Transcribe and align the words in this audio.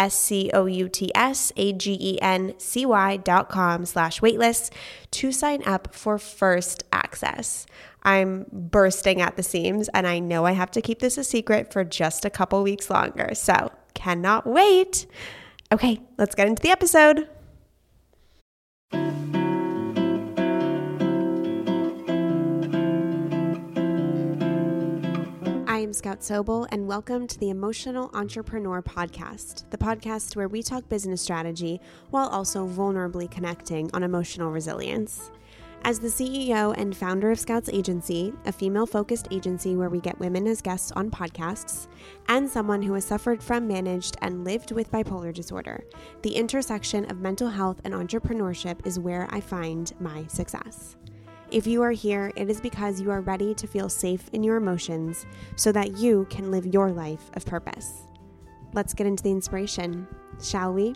S 0.00 0.14
C 0.14 0.50
O 0.54 0.64
U 0.64 0.88
T 0.88 1.12
S 1.14 1.52
A 1.56 1.74
G 1.74 1.96
E 2.00 2.18
N 2.22 2.54
C 2.56 2.86
Y 2.86 3.18
dot 3.18 3.50
com 3.50 3.84
slash 3.84 4.20
waitlist 4.20 4.72
to 5.10 5.30
sign 5.30 5.62
up 5.66 5.94
for 5.94 6.18
first 6.18 6.84
access. 6.90 7.66
I'm 8.02 8.46
bursting 8.50 9.20
at 9.20 9.36
the 9.36 9.42
seams 9.42 9.88
and 9.90 10.06
I 10.06 10.18
know 10.18 10.46
I 10.46 10.52
have 10.52 10.70
to 10.70 10.80
keep 10.80 11.00
this 11.00 11.18
a 11.18 11.24
secret 11.24 11.70
for 11.70 11.84
just 11.84 12.24
a 12.24 12.30
couple 12.30 12.62
weeks 12.62 12.88
longer. 12.88 13.34
So 13.34 13.70
cannot 13.92 14.46
wait. 14.46 15.06
Okay, 15.70 16.00
let's 16.16 16.34
get 16.34 16.48
into 16.48 16.62
the 16.62 16.70
episode. 16.70 17.28
I 25.90 25.92
am 25.92 25.94
Scout 25.94 26.20
Sobel, 26.20 26.68
and 26.70 26.86
welcome 26.86 27.26
to 27.26 27.36
the 27.40 27.50
Emotional 27.50 28.12
Entrepreneur 28.14 28.80
Podcast, 28.80 29.68
the 29.70 29.76
podcast 29.76 30.36
where 30.36 30.46
we 30.46 30.62
talk 30.62 30.88
business 30.88 31.20
strategy 31.20 31.80
while 32.10 32.28
also 32.28 32.64
vulnerably 32.64 33.28
connecting 33.28 33.90
on 33.92 34.04
emotional 34.04 34.52
resilience. 34.52 35.32
As 35.82 35.98
the 35.98 36.06
CEO 36.06 36.72
and 36.78 36.96
founder 36.96 37.32
of 37.32 37.40
Scouts 37.40 37.68
Agency, 37.70 38.32
a 38.44 38.52
female 38.52 38.86
focused 38.86 39.26
agency 39.32 39.74
where 39.74 39.88
we 39.88 39.98
get 39.98 40.20
women 40.20 40.46
as 40.46 40.62
guests 40.62 40.92
on 40.92 41.10
podcasts, 41.10 41.88
and 42.28 42.48
someone 42.48 42.82
who 42.82 42.94
has 42.94 43.04
suffered 43.04 43.42
from, 43.42 43.66
managed, 43.66 44.16
and 44.22 44.44
lived 44.44 44.70
with 44.70 44.92
bipolar 44.92 45.34
disorder, 45.34 45.82
the 46.22 46.36
intersection 46.36 47.10
of 47.10 47.18
mental 47.18 47.48
health 47.48 47.80
and 47.82 47.94
entrepreneurship 47.94 48.86
is 48.86 49.00
where 49.00 49.26
I 49.30 49.40
find 49.40 49.92
my 49.98 50.24
success. 50.28 50.94
If 51.50 51.66
you 51.66 51.82
are 51.82 51.90
here, 51.90 52.30
it 52.36 52.48
is 52.48 52.60
because 52.60 53.00
you 53.00 53.10
are 53.10 53.22
ready 53.22 53.54
to 53.54 53.66
feel 53.66 53.88
safe 53.88 54.28
in 54.32 54.44
your 54.44 54.54
emotions 54.54 55.26
so 55.56 55.72
that 55.72 55.98
you 55.98 56.28
can 56.30 56.52
live 56.52 56.64
your 56.64 56.92
life 56.92 57.28
of 57.34 57.44
purpose. 57.44 58.06
Let's 58.72 58.94
get 58.94 59.08
into 59.08 59.24
the 59.24 59.32
inspiration, 59.32 60.06
shall 60.40 60.72
we? 60.72 60.94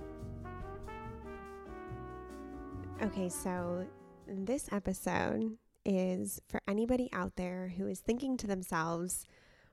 Okay, 3.02 3.28
so 3.28 3.84
this 4.28 4.68
episode 4.70 5.58
is 5.84 6.40
for 6.46 6.60
anybody 6.68 7.08
out 7.12 7.34
there 7.34 7.72
who 7.76 7.88
is 7.88 7.98
thinking 7.98 8.36
to 8.36 8.46
themselves, 8.46 9.26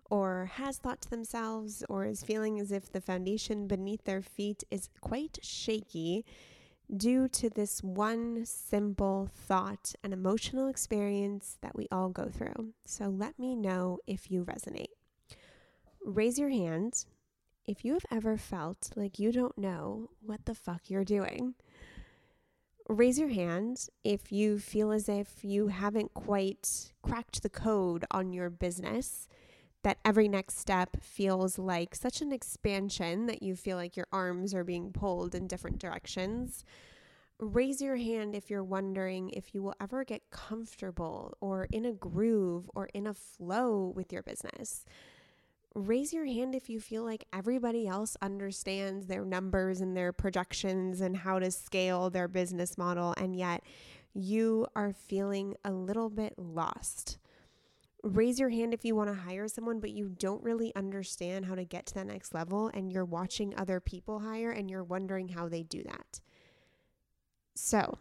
or 0.10 0.50
has 0.56 0.80
thought 0.80 1.00
to 1.02 1.10
themselves, 1.12 1.84
or 1.90 2.06
is 2.06 2.24
feeling 2.24 2.60
as 2.60 2.72
if 2.72 2.92
the 2.92 3.02
foundation 3.02 3.68
beneath 3.68 4.04
their 4.06 4.24
feet 4.24 4.64
is 4.72 4.90
quite 5.00 5.38
shaky 5.44 6.26
due 6.96 7.28
to 7.28 7.50
this 7.50 7.82
one 7.82 8.46
simple 8.46 9.30
thought 9.34 9.94
and 10.04 10.14
emotional 10.14 10.68
experience 10.68 11.58
that 11.62 11.76
we 11.76 11.88
all 11.92 12.10
go 12.10 12.30
through. 12.30 12.74
So 12.86 13.06
let 13.06 13.40
me 13.40 13.56
know 13.56 14.00
if 14.08 14.30
you 14.30 14.44
resonate. 14.44 14.90
Raise 16.04 16.38
your 16.38 16.50
hand 16.50 17.06
if 17.66 17.86
you 17.86 17.94
have 17.94 18.06
ever 18.12 18.38
felt 18.38 18.92
like 18.96 19.20
you 19.20 19.32
don't 19.32 19.58
know 19.58 20.10
what 20.22 20.46
the 20.46 20.56
fuck 20.56 20.90
you're 20.90 21.06
doing. 21.06 21.54
Raise 22.90 23.18
your 23.18 23.30
hand 23.30 23.88
if 24.04 24.32
you 24.32 24.60
feel 24.60 24.92
as 24.92 25.08
if 25.08 25.46
you 25.46 25.68
haven't 25.68 26.14
quite 26.14 26.92
cracked 27.02 27.42
the 27.42 27.50
code 27.50 28.04
on 28.12 28.34
your 28.34 28.50
business 28.50 29.30
that 29.84 29.98
every 30.06 30.28
next 30.28 30.60
step 30.60 30.98
feels 31.02 31.58
like 31.58 31.96
such 31.96 32.22
an 32.22 32.32
expansion 32.32 33.26
that 33.26 33.42
you 33.42 33.56
feel 33.56 33.78
like 33.78 33.98
your 33.98 34.08
arms 34.12 34.54
are 34.54 34.64
being 34.64 34.92
pulled 34.92 35.34
in 35.34 35.48
different 35.48 35.80
directions. 35.80 36.64
Raise 37.40 37.82
your 37.82 37.96
hand 37.96 38.36
if 38.36 38.52
you're 38.52 38.64
wondering 38.64 39.32
if 39.32 39.56
you 39.56 39.64
will 39.64 39.74
ever 39.82 40.04
get 40.04 40.30
comfortable 40.30 41.36
or 41.42 41.68
in 41.72 41.86
a 41.86 41.94
groove 41.94 42.70
or 42.76 42.88
in 42.94 43.08
a 43.08 43.14
flow 43.16 43.92
with 43.96 44.14
your 44.14 44.22
business. 44.22 44.86
Raise 45.74 46.14
your 46.14 46.26
hand 46.26 46.54
if 46.54 46.70
you 46.70 46.80
feel 46.80 47.04
like 47.04 47.26
everybody 47.34 47.88
else 47.88 48.16
understands 48.22 49.08
their 49.08 49.26
numbers 49.26 49.82
and 49.82 49.98
their 49.98 50.12
projections 50.12 51.02
and 51.02 51.18
how 51.18 51.40
to 51.40 51.50
scale 51.50 52.10
their 52.10 52.28
business 52.28 52.78
model, 52.78 53.16
and 53.18 53.36
yet 53.36 53.64
you 54.14 54.68
are 54.76 54.92
feeling 54.94 55.56
a 55.64 55.72
little 55.72 56.10
bit 56.10 56.34
lost 56.38 57.18
raise 58.04 58.40
your 58.40 58.50
hand 58.50 58.74
if 58.74 58.84
you 58.84 58.96
want 58.96 59.10
to 59.10 59.16
hire 59.16 59.48
someone, 59.48 59.80
but 59.80 59.92
you 59.92 60.10
don't 60.10 60.44
really 60.44 60.74
understand 60.76 61.46
how 61.46 61.56
to 61.56 61.64
get 61.64 61.86
to 61.88 61.94
that 61.96 62.08
next 62.08 62.34
level 62.34 62.70
and 62.74 62.92
you're 62.92 63.06
watching 63.06 63.54
other 63.58 63.80
people 63.80 64.20
hire 64.20 64.52
and 64.52 64.70
you're 64.70 64.84
wondering 64.84 65.30
how 65.30 65.48
they 65.48 65.64
do 65.64 65.84
that. 65.84 66.22
So, 67.56 67.98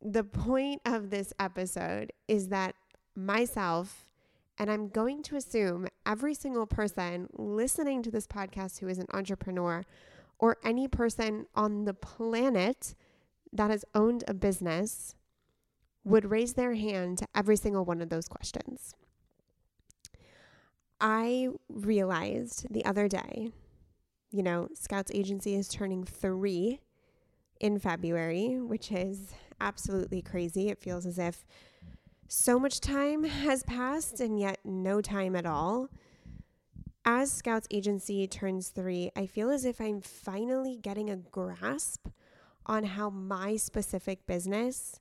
the 0.00 0.24
point 0.24 0.80
of 0.86 1.10
this 1.10 1.32
episode 1.38 2.12
is 2.26 2.48
that 2.48 2.74
myself, 3.14 4.08
and 4.58 4.70
I'm 4.70 4.88
going 4.88 5.22
to 5.24 5.36
assume 5.36 5.88
every 6.06 6.34
single 6.34 6.66
person 6.66 7.28
listening 7.36 8.02
to 8.04 8.10
this 8.10 8.26
podcast 8.26 8.78
who 8.78 8.88
is 8.88 8.98
an 8.98 9.06
entrepreneur 9.12 9.84
or 10.38 10.56
any 10.64 10.88
person 10.88 11.46
on 11.54 11.84
the 11.84 11.92
planet 11.92 12.94
that 13.52 13.70
has 13.70 13.84
owned 13.94 14.24
a 14.26 14.32
business 14.32 15.14
would 16.04 16.30
raise 16.30 16.54
their 16.54 16.74
hand 16.74 17.18
to 17.18 17.26
every 17.34 17.56
single 17.56 17.84
one 17.84 18.00
of 18.00 18.08
those 18.08 18.26
questions. 18.26 18.94
I 21.00 21.48
realized 21.68 22.66
the 22.70 22.84
other 22.84 23.08
day, 23.08 23.50
you 24.30 24.42
know, 24.42 24.68
Scouts 24.74 25.10
Agency 25.14 25.54
is 25.54 25.68
turning 25.68 26.04
three 26.04 26.80
in 27.58 27.78
February, 27.78 28.60
which 28.60 28.92
is 28.92 29.32
absolutely 29.60 30.22
crazy. 30.22 30.68
It 30.68 30.82
feels 30.82 31.06
as 31.06 31.18
if 31.18 31.44
so 32.28 32.58
much 32.58 32.80
time 32.80 33.24
has 33.24 33.62
passed 33.64 34.20
and 34.20 34.38
yet 34.38 34.60
no 34.64 35.00
time 35.00 35.34
at 35.34 35.46
all. 35.46 35.88
As 37.04 37.32
Scouts 37.32 37.66
Agency 37.70 38.26
turns 38.26 38.68
three, 38.68 39.10
I 39.16 39.26
feel 39.26 39.50
as 39.50 39.64
if 39.64 39.80
I'm 39.80 40.00
finally 40.00 40.76
getting 40.76 41.10
a 41.10 41.16
grasp 41.16 42.08
on 42.66 42.84
how 42.84 43.10
my 43.10 43.56
specific 43.56 44.26
business 44.26 45.00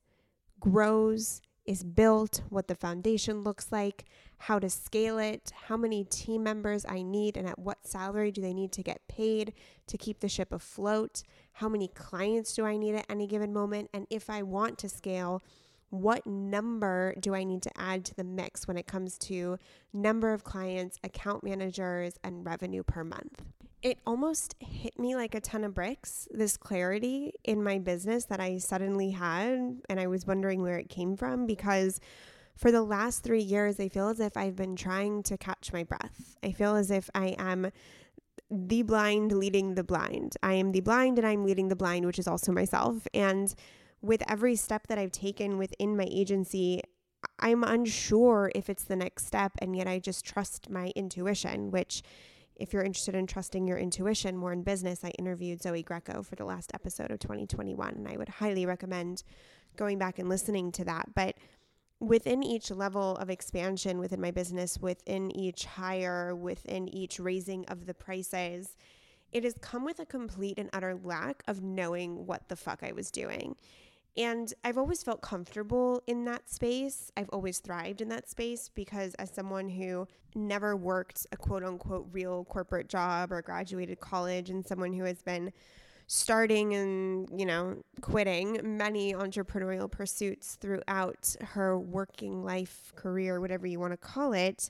grows 0.59 1.41
is 1.69 1.83
built, 1.83 2.41
what 2.49 2.67
the 2.67 2.73
foundation 2.73 3.43
looks 3.43 3.71
like, 3.71 4.05
how 4.39 4.57
to 4.57 4.67
scale 4.67 5.19
it, 5.19 5.51
how 5.67 5.77
many 5.77 6.03
team 6.03 6.41
members 6.41 6.83
I 6.89 7.03
need, 7.03 7.37
and 7.37 7.47
at 7.47 7.59
what 7.59 7.85
salary 7.85 8.31
do 8.31 8.41
they 8.41 8.55
need 8.55 8.71
to 8.71 8.81
get 8.81 9.07
paid 9.07 9.53
to 9.85 9.95
keep 9.95 10.19
the 10.19 10.27
ship 10.27 10.51
afloat, 10.51 11.21
how 11.53 11.69
many 11.69 11.87
clients 11.87 12.55
do 12.55 12.65
I 12.65 12.75
need 12.75 12.95
at 12.95 13.05
any 13.07 13.27
given 13.27 13.53
moment, 13.53 13.91
and 13.93 14.07
if 14.09 14.31
I 14.31 14.41
want 14.41 14.79
to 14.79 14.89
scale, 14.89 15.43
what 15.89 16.25
number 16.25 17.15
do 17.19 17.33
I 17.33 17.43
need 17.43 17.61
to 17.63 17.71
add 17.77 18.05
to 18.05 18.15
the 18.15 18.23
mix 18.23 18.67
when 18.67 18.77
it 18.77 18.87
comes 18.87 19.17
to 19.19 19.57
number 19.93 20.33
of 20.33 20.43
clients, 20.43 20.97
account 21.03 21.43
managers, 21.43 22.13
and 22.23 22.45
revenue 22.45 22.83
per 22.83 23.03
month? 23.03 23.43
it 23.81 23.97
almost 24.05 24.55
hit 24.59 24.99
me 24.99 25.15
like 25.15 25.33
a 25.33 25.39
ton 25.39 25.63
of 25.63 25.73
bricks 25.73 26.27
this 26.31 26.57
clarity 26.57 27.33
in 27.43 27.63
my 27.63 27.79
business 27.79 28.25
that 28.25 28.39
I 28.39 28.57
suddenly 28.57 29.11
had. 29.11 29.77
And 29.87 29.99
I 29.99 30.07
was 30.07 30.27
wondering 30.27 30.61
where 30.61 30.77
it 30.77 30.89
came 30.89 31.15
from 31.15 31.45
because 31.45 31.99
for 32.55 32.71
the 32.71 32.83
last 32.83 33.23
three 33.23 33.41
years, 33.41 33.79
I 33.79 33.87
feel 33.87 34.09
as 34.09 34.19
if 34.19 34.35
I've 34.35 34.55
been 34.55 34.75
trying 34.75 35.23
to 35.23 35.37
catch 35.37 35.71
my 35.71 35.83
breath. 35.83 36.35
I 36.43 36.51
feel 36.51 36.75
as 36.75 36.91
if 36.91 37.09
I 37.15 37.35
am 37.37 37.71
the 38.51 38.81
blind 38.81 39.31
leading 39.31 39.75
the 39.75 39.83
blind. 39.83 40.35
I 40.43 40.55
am 40.55 40.73
the 40.73 40.81
blind 40.81 41.17
and 41.17 41.25
I'm 41.25 41.45
leading 41.45 41.69
the 41.69 41.75
blind, 41.75 42.05
which 42.05 42.19
is 42.19 42.27
also 42.27 42.51
myself. 42.51 43.07
And 43.13 43.53
with 44.01 44.23
every 44.29 44.55
step 44.55 44.87
that 44.87 44.97
I've 44.97 45.11
taken 45.11 45.57
within 45.57 45.97
my 45.97 46.07
agency, 46.09 46.81
I'm 47.39 47.63
unsure 47.63 48.51
if 48.55 48.69
it's 48.69 48.83
the 48.83 48.95
next 48.95 49.25
step. 49.25 49.53
And 49.59 49.75
yet 49.75 49.87
I 49.87 49.99
just 49.99 50.25
trust 50.25 50.69
my 50.69 50.91
intuition, 50.95 51.71
which 51.71 52.03
if 52.55 52.73
you're 52.73 52.83
interested 52.83 53.15
in 53.15 53.25
trusting 53.25 53.67
your 53.67 53.77
intuition 53.77 54.35
more 54.35 54.51
in 54.51 54.63
business, 54.63 55.03
I 55.03 55.09
interviewed 55.11 55.61
Zoe 55.61 55.83
Greco 55.83 56.23
for 56.23 56.35
the 56.35 56.45
last 56.45 56.71
episode 56.73 57.09
of 57.09 57.19
2021, 57.19 57.93
and 57.95 58.07
I 58.07 58.17
would 58.17 58.29
highly 58.29 58.65
recommend 58.65 59.23
going 59.77 59.97
back 59.97 60.19
and 60.19 60.27
listening 60.27 60.71
to 60.73 60.85
that. 60.85 61.13
But 61.15 61.35
within 62.01 62.43
each 62.43 62.69
level 62.69 63.15
of 63.17 63.29
expansion 63.29 63.99
within 63.99 64.19
my 64.19 64.31
business, 64.31 64.77
within 64.77 65.35
each 65.37 65.65
hire, 65.65 66.35
within 66.35 66.93
each 66.93 67.19
raising 67.19 67.65
of 67.65 67.85
the 67.85 67.93
prices, 67.93 68.75
it 69.31 69.43
has 69.43 69.55
come 69.61 69.85
with 69.85 69.99
a 69.99 70.05
complete 70.05 70.57
and 70.57 70.69
utter 70.73 70.99
lack 71.01 71.43
of 71.47 71.61
knowing 71.61 72.25
what 72.25 72.49
the 72.49 72.55
fuck 72.55 72.79
I 72.83 72.91
was 72.91 73.11
doing. 73.11 73.55
And 74.17 74.53
I've 74.63 74.77
always 74.77 75.03
felt 75.03 75.21
comfortable 75.21 76.01
in 76.07 76.25
that 76.25 76.49
space. 76.49 77.11
I've 77.15 77.29
always 77.29 77.59
thrived 77.59 78.01
in 78.01 78.09
that 78.09 78.29
space 78.29 78.69
because, 78.73 79.13
as 79.15 79.31
someone 79.31 79.69
who 79.69 80.07
never 80.35 80.75
worked 80.75 81.25
a 81.31 81.37
quote 81.37 81.63
unquote 81.63 82.07
real 82.11 82.43
corporate 82.45 82.89
job 82.89 83.31
or 83.31 83.41
graduated 83.41 83.99
college, 83.99 84.49
and 84.49 84.65
someone 84.65 84.93
who 84.93 85.03
has 85.05 85.21
been 85.21 85.51
starting 86.07 86.73
and, 86.73 87.29
you 87.39 87.45
know, 87.45 87.77
quitting 88.01 88.59
many 88.63 89.13
entrepreneurial 89.13 89.89
pursuits 89.89 90.55
throughout 90.55 91.35
her 91.41 91.77
working 91.79 92.43
life, 92.43 92.91
career, 92.95 93.39
whatever 93.39 93.67
you 93.67 93.79
want 93.79 93.93
to 93.93 93.97
call 93.97 94.33
it, 94.33 94.69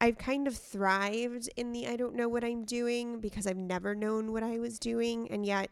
I've 0.00 0.18
kind 0.18 0.46
of 0.46 0.56
thrived 0.56 1.50
in 1.56 1.72
the 1.72 1.88
I 1.88 1.96
don't 1.96 2.14
know 2.14 2.28
what 2.28 2.44
I'm 2.44 2.64
doing 2.64 3.18
because 3.18 3.46
I've 3.46 3.56
never 3.56 3.96
known 3.96 4.32
what 4.32 4.44
I 4.44 4.58
was 4.58 4.78
doing. 4.78 5.28
And 5.32 5.44
yet, 5.44 5.68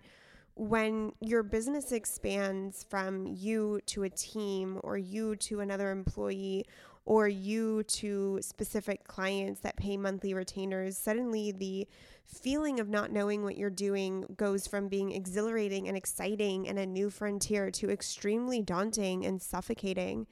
when 0.56 1.12
your 1.20 1.42
business 1.42 1.92
expands 1.92 2.82
from 2.82 3.26
you 3.26 3.78
to 3.84 4.04
a 4.04 4.10
team 4.10 4.80
or 4.82 4.96
you 4.96 5.36
to 5.36 5.60
another 5.60 5.90
employee 5.90 6.64
or 7.04 7.28
you 7.28 7.82
to 7.84 8.38
specific 8.40 9.06
clients 9.06 9.60
that 9.60 9.76
pay 9.76 9.98
monthly 9.98 10.32
retainers, 10.32 10.96
suddenly 10.96 11.52
the 11.52 11.86
feeling 12.24 12.80
of 12.80 12.88
not 12.88 13.12
knowing 13.12 13.44
what 13.44 13.56
you're 13.56 13.70
doing 13.70 14.24
goes 14.34 14.66
from 14.66 14.88
being 14.88 15.12
exhilarating 15.12 15.88
and 15.88 15.96
exciting 15.96 16.66
and 16.66 16.78
a 16.78 16.86
new 16.86 17.10
frontier 17.10 17.70
to 17.70 17.90
extremely 17.90 18.62
daunting 18.62 19.26
and 19.26 19.40
suffocating 19.40 20.26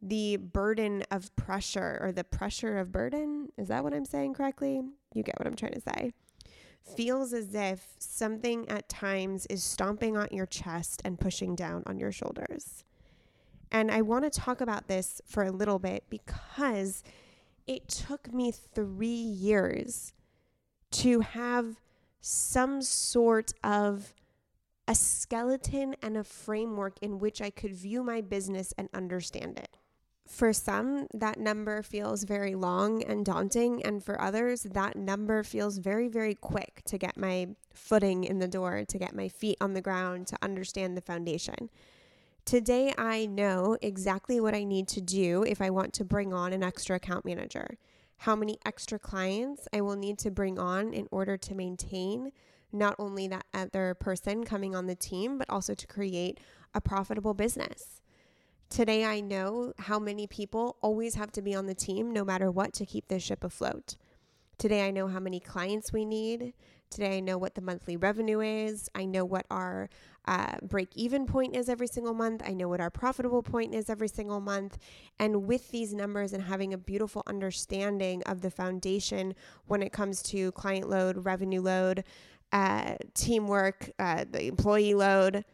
the 0.00 0.36
burden 0.36 1.02
of 1.10 1.34
pressure 1.34 1.98
or 2.00 2.12
the 2.12 2.24
pressure 2.24 2.78
of 2.78 2.92
burden. 2.92 3.48
Is 3.58 3.68
that 3.68 3.82
what 3.82 3.92
I'm 3.92 4.04
saying 4.04 4.34
correctly? 4.34 4.82
You 5.14 5.22
get 5.24 5.38
what 5.38 5.46
I'm 5.46 5.56
trying 5.56 5.74
to 5.74 5.80
say. 5.80 6.12
Feels 6.84 7.32
as 7.32 7.54
if 7.54 7.94
something 7.98 8.68
at 8.68 8.88
times 8.88 9.46
is 9.46 9.64
stomping 9.64 10.16
on 10.16 10.28
your 10.30 10.46
chest 10.46 11.02
and 11.04 11.18
pushing 11.18 11.54
down 11.54 11.82
on 11.86 11.98
your 11.98 12.12
shoulders. 12.12 12.84
And 13.72 13.90
I 13.90 14.02
want 14.02 14.24
to 14.24 14.30
talk 14.30 14.60
about 14.60 14.86
this 14.86 15.20
for 15.26 15.42
a 15.42 15.50
little 15.50 15.78
bit 15.78 16.04
because 16.08 17.02
it 17.66 17.88
took 17.88 18.32
me 18.32 18.52
three 18.52 19.08
years 19.08 20.12
to 20.92 21.20
have 21.20 21.76
some 22.20 22.80
sort 22.82 23.52
of 23.64 24.14
a 24.86 24.94
skeleton 24.94 25.96
and 26.02 26.16
a 26.16 26.24
framework 26.24 26.98
in 27.00 27.18
which 27.18 27.40
I 27.40 27.50
could 27.50 27.74
view 27.74 28.02
my 28.04 28.20
business 28.20 28.72
and 28.76 28.88
understand 28.94 29.58
it. 29.58 29.76
For 30.26 30.52
some, 30.52 31.06
that 31.12 31.38
number 31.38 31.82
feels 31.82 32.24
very 32.24 32.54
long 32.54 33.02
and 33.04 33.24
daunting. 33.24 33.84
And 33.84 34.02
for 34.02 34.20
others, 34.20 34.62
that 34.62 34.96
number 34.96 35.42
feels 35.42 35.78
very, 35.78 36.08
very 36.08 36.34
quick 36.34 36.82
to 36.86 36.98
get 36.98 37.16
my 37.16 37.48
footing 37.74 38.24
in 38.24 38.38
the 38.38 38.48
door, 38.48 38.84
to 38.88 38.98
get 38.98 39.14
my 39.14 39.28
feet 39.28 39.58
on 39.60 39.74
the 39.74 39.82
ground, 39.82 40.26
to 40.28 40.38
understand 40.42 40.96
the 40.96 41.02
foundation. 41.02 41.68
Today, 42.44 42.94
I 42.98 43.26
know 43.26 43.76
exactly 43.80 44.40
what 44.40 44.54
I 44.54 44.64
need 44.64 44.88
to 44.88 45.00
do 45.00 45.44
if 45.44 45.62
I 45.62 45.70
want 45.70 45.92
to 45.94 46.04
bring 46.04 46.32
on 46.32 46.52
an 46.52 46.62
extra 46.62 46.96
account 46.96 47.24
manager, 47.24 47.78
how 48.18 48.36
many 48.36 48.58
extra 48.66 48.98
clients 48.98 49.66
I 49.72 49.80
will 49.80 49.96
need 49.96 50.18
to 50.20 50.30
bring 50.30 50.58
on 50.58 50.92
in 50.92 51.06
order 51.10 51.36
to 51.36 51.54
maintain 51.54 52.32
not 52.72 52.96
only 52.98 53.28
that 53.28 53.46
other 53.54 53.94
person 53.94 54.44
coming 54.44 54.74
on 54.74 54.86
the 54.86 54.94
team, 54.94 55.38
but 55.38 55.48
also 55.48 55.74
to 55.74 55.86
create 55.86 56.38
a 56.74 56.80
profitable 56.80 57.34
business. 57.34 58.02
Today, 58.70 59.04
I 59.04 59.20
know 59.20 59.72
how 59.78 59.98
many 59.98 60.26
people 60.26 60.76
always 60.80 61.14
have 61.14 61.30
to 61.32 61.42
be 61.42 61.54
on 61.54 61.66
the 61.66 61.74
team 61.74 62.12
no 62.12 62.24
matter 62.24 62.50
what 62.50 62.72
to 62.74 62.86
keep 62.86 63.08
this 63.08 63.22
ship 63.22 63.44
afloat. 63.44 63.96
Today, 64.58 64.86
I 64.86 64.90
know 64.90 65.08
how 65.08 65.20
many 65.20 65.40
clients 65.40 65.92
we 65.92 66.04
need. 66.04 66.54
Today, 66.90 67.16
I 67.16 67.20
know 67.20 67.38
what 67.38 67.54
the 67.54 67.60
monthly 67.60 67.96
revenue 67.96 68.40
is. 68.40 68.88
I 68.94 69.04
know 69.04 69.24
what 69.24 69.46
our 69.50 69.90
uh, 70.26 70.56
break 70.62 70.88
even 70.94 71.26
point 71.26 71.56
is 71.56 71.68
every 71.68 71.86
single 71.86 72.14
month. 72.14 72.42
I 72.44 72.52
know 72.52 72.68
what 72.68 72.80
our 72.80 72.90
profitable 72.90 73.42
point 73.42 73.74
is 73.74 73.90
every 73.90 74.08
single 74.08 74.40
month. 74.40 74.78
And 75.18 75.46
with 75.46 75.70
these 75.70 75.92
numbers 75.92 76.32
and 76.32 76.42
having 76.42 76.72
a 76.72 76.78
beautiful 76.78 77.22
understanding 77.26 78.22
of 78.24 78.40
the 78.40 78.50
foundation 78.50 79.34
when 79.66 79.82
it 79.82 79.92
comes 79.92 80.22
to 80.24 80.52
client 80.52 80.88
load, 80.88 81.24
revenue 81.24 81.60
load, 81.60 82.04
uh, 82.52 82.94
teamwork, 83.14 83.90
uh, 83.98 84.24
the 84.30 84.46
employee 84.46 84.94
load, 84.94 85.44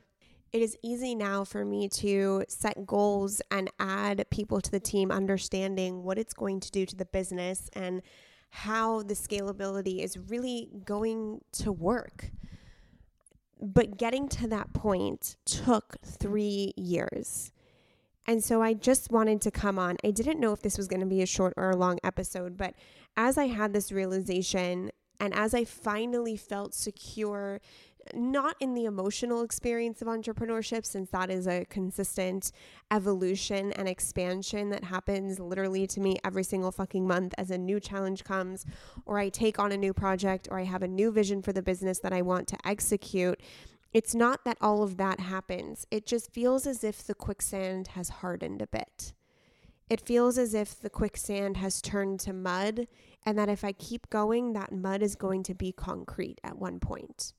it 0.52 0.62
is 0.62 0.76
easy 0.82 1.14
now 1.14 1.44
for 1.44 1.64
me 1.64 1.88
to 1.88 2.44
set 2.48 2.86
goals 2.86 3.40
and 3.50 3.70
add 3.78 4.24
people 4.30 4.60
to 4.60 4.70
the 4.70 4.80
team, 4.80 5.10
understanding 5.10 6.02
what 6.02 6.18
it's 6.18 6.34
going 6.34 6.60
to 6.60 6.70
do 6.70 6.84
to 6.86 6.96
the 6.96 7.04
business 7.04 7.70
and 7.74 8.02
how 8.50 9.02
the 9.02 9.14
scalability 9.14 10.02
is 10.02 10.18
really 10.18 10.68
going 10.84 11.40
to 11.52 11.70
work. 11.70 12.30
But 13.60 13.96
getting 13.96 14.28
to 14.30 14.48
that 14.48 14.72
point 14.72 15.36
took 15.44 15.96
three 16.04 16.72
years. 16.76 17.52
And 18.26 18.42
so 18.42 18.62
I 18.62 18.74
just 18.74 19.10
wanted 19.10 19.40
to 19.42 19.50
come 19.50 19.78
on. 19.78 19.96
I 20.04 20.10
didn't 20.10 20.40
know 20.40 20.52
if 20.52 20.62
this 20.62 20.76
was 20.76 20.88
going 20.88 21.00
to 21.00 21.06
be 21.06 21.22
a 21.22 21.26
short 21.26 21.54
or 21.56 21.70
a 21.70 21.76
long 21.76 21.98
episode, 22.02 22.56
but 22.56 22.74
as 23.16 23.38
I 23.38 23.46
had 23.46 23.72
this 23.72 23.92
realization 23.92 24.90
and 25.20 25.34
as 25.34 25.54
I 25.54 25.64
finally 25.64 26.36
felt 26.36 26.74
secure 26.74 27.60
not 28.14 28.56
in 28.60 28.74
the 28.74 28.86
emotional 28.86 29.42
experience 29.42 30.00
of 30.02 30.08
entrepreneurship, 30.08 30.84
since 30.84 31.10
that 31.10 31.30
is 31.30 31.46
a 31.46 31.64
consistent 31.66 32.52
evolution 32.90 33.72
and 33.72 33.88
expansion 33.88 34.70
that 34.70 34.84
happens 34.84 35.38
literally 35.38 35.86
to 35.86 36.00
me 36.00 36.16
every 36.24 36.42
single 36.42 36.72
fucking 36.72 37.06
month 37.06 37.34
as 37.38 37.50
a 37.50 37.58
new 37.58 37.78
challenge 37.78 38.24
comes, 38.24 38.64
or 39.06 39.18
I 39.18 39.28
take 39.28 39.58
on 39.58 39.72
a 39.72 39.76
new 39.76 39.92
project, 39.92 40.48
or 40.50 40.58
I 40.58 40.64
have 40.64 40.82
a 40.82 40.88
new 40.88 41.10
vision 41.12 41.42
for 41.42 41.52
the 41.52 41.62
business 41.62 41.98
that 42.00 42.12
I 42.12 42.22
want 42.22 42.48
to 42.48 42.58
execute. 42.66 43.40
It's 43.92 44.14
not 44.14 44.44
that 44.44 44.58
all 44.60 44.82
of 44.82 44.96
that 44.98 45.20
happens. 45.20 45.86
It 45.90 46.06
just 46.06 46.32
feels 46.32 46.66
as 46.66 46.84
if 46.84 47.04
the 47.04 47.14
quicksand 47.14 47.88
has 47.88 48.08
hardened 48.08 48.62
a 48.62 48.66
bit. 48.66 49.12
It 49.88 50.00
feels 50.00 50.38
as 50.38 50.54
if 50.54 50.80
the 50.80 50.90
quicksand 50.90 51.56
has 51.56 51.82
turned 51.82 52.20
to 52.20 52.32
mud, 52.32 52.86
and 53.24 53.38
that 53.38 53.48
if 53.48 53.64
I 53.64 53.72
keep 53.72 54.08
going, 54.10 54.52
that 54.52 54.72
mud 54.72 55.02
is 55.02 55.14
going 55.14 55.42
to 55.44 55.54
be 55.54 55.72
concrete 55.72 56.40
at 56.42 56.58
one 56.58 56.80
point 56.80 57.32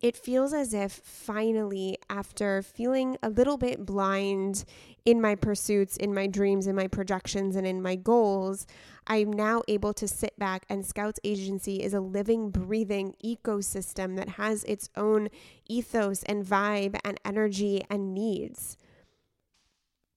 it 0.00 0.16
feels 0.16 0.52
as 0.54 0.72
if 0.72 0.92
finally, 0.92 1.98
after 2.08 2.62
feeling 2.62 3.18
a 3.22 3.28
little 3.28 3.58
bit 3.58 3.84
blind 3.84 4.64
in 5.04 5.20
my 5.20 5.34
pursuits, 5.34 5.96
in 5.96 6.14
my 6.14 6.26
dreams, 6.26 6.66
in 6.66 6.74
my 6.74 6.86
projections, 6.86 7.54
and 7.54 7.66
in 7.66 7.82
my 7.82 7.96
goals, 7.96 8.66
I'm 9.06 9.30
now 9.30 9.62
able 9.68 9.92
to 9.94 10.08
sit 10.08 10.38
back 10.38 10.64
and 10.70 10.86
Scouts 10.86 11.20
Agency 11.22 11.82
is 11.82 11.92
a 11.92 12.00
living, 12.00 12.50
breathing 12.50 13.14
ecosystem 13.22 14.16
that 14.16 14.30
has 14.30 14.64
its 14.64 14.88
own 14.96 15.28
ethos 15.68 16.22
and 16.22 16.44
vibe 16.44 16.98
and 17.04 17.20
energy 17.24 17.82
and 17.90 18.14
needs. 18.14 18.78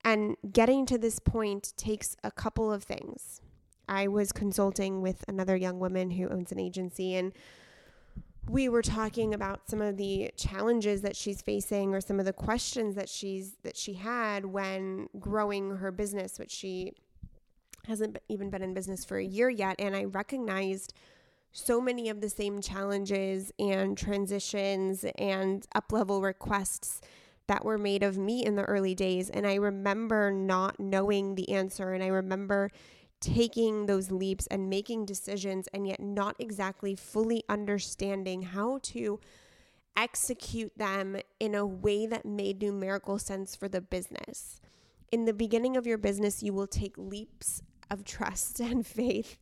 And 0.06 0.36
getting 0.52 0.86
to 0.88 0.98
this 0.98 1.20
point 1.20 1.74
takes 1.76 2.16
a 2.24 2.32
couple 2.32 2.72
of 2.72 2.84
things. 2.84 3.42
I 3.88 4.08
was 4.08 4.32
consulting 4.32 5.02
with 5.02 5.24
another 5.28 5.56
young 5.56 5.80
woman 5.80 6.12
who 6.12 6.30
owns 6.30 6.52
an 6.52 6.60
agency 6.60 7.16
and 7.16 7.34
we 8.50 8.68
were 8.68 8.82
talking 8.82 9.34
about 9.34 9.70
some 9.70 9.82
of 9.82 9.96
the 9.96 10.32
challenges 10.36 11.02
that 11.02 11.16
she's 11.16 11.42
facing 11.42 11.96
or 11.96 12.02
some 12.02 12.20
of 12.20 12.26
the 12.26 12.34
questions 12.34 12.96
that 12.96 13.08
she's 13.08 13.54
that 13.64 13.78
she 13.78 13.94
had 13.94 14.46
when 14.46 15.08
growing 15.20 15.78
her 15.78 15.92
business 15.92 16.38
which 16.38 16.52
she 16.52 16.94
hasn't 17.88 18.18
even 18.30 18.50
been 18.50 18.62
in 18.62 18.74
business 18.74 19.04
for 19.04 19.18
a 19.18 19.24
year 19.24 19.50
yet. 19.50 19.76
And 19.80 19.96
I 19.96 20.06
recognized 20.06 20.94
so 21.52 21.80
many 21.80 22.10
of 22.10 22.22
the 22.22 22.30
same 22.30 22.62
challenges 22.62 23.52
and 23.60 23.98
transitions 23.98 25.06
and 25.18 25.66
up 25.76 25.92
level 25.92 26.22
requests 26.22 27.02
that 27.48 27.64
were 27.64 27.78
made 27.78 28.04
of 28.04 28.18
me 28.18 28.46
in 28.46 28.56
the 28.56 28.64
early 28.64 28.96
days. 28.96 29.30
And 29.30 29.46
I 29.46 29.56
remember 29.56 30.32
not 30.32 30.80
knowing 30.80 31.36
the 31.36 31.50
answer 31.50 31.94
and 31.94 32.04
I 32.04 32.08
remember 32.08 32.72
taking 33.24 33.86
those 33.86 34.12
leaps 34.12 34.48
and 34.48 34.70
making 34.70 35.06
decisions 35.06 35.68
and 35.74 35.88
yet 35.88 36.02
not 36.02 36.36
exactly 36.40 36.96
fully 36.96 37.44
understanding 37.48 38.42
how 38.42 38.80
to 38.84 39.20
execute 39.96 40.78
them 40.78 41.18
in 41.40 41.56
a 41.56 41.66
way 41.66 42.06
that 42.06 42.26
made 42.26 42.62
numerical 42.62 43.18
sense 43.18 43.56
for 43.56 43.70
the 43.70 43.80
business. 43.80 44.60
In 45.12 45.26
the 45.26 45.34
beginning 45.34 45.78
of 45.78 45.88
your 45.88 45.98
business, 45.98 46.44
you 46.44 46.52
will 46.54 46.68
take 46.68 46.98
leaps 46.98 47.62
of 47.90 48.04
trust 48.04 48.60
and 48.60 48.86
faith 48.86 49.38